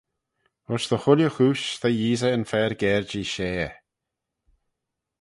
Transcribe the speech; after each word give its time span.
Ayns 0.69 0.85
dy 0.89 0.97
chooilley 1.03 1.31
chooish 1.35 1.67
ta 1.79 1.87
Yeesey 1.99 2.33
yn 2.37 2.47
fer 2.51 2.71
gerjee 2.81 3.29
share. 3.33 3.73